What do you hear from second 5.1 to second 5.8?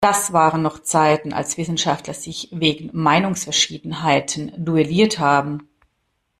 haben!